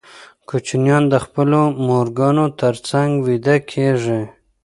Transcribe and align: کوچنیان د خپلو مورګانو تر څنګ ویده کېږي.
کوچنیان 0.49 1.03
د 1.09 1.15
خپلو 1.25 1.61
مورګانو 1.87 2.45
تر 2.59 2.73
څنګ 2.89 3.09
ویده 3.25 3.55
کېږي. 3.71 4.21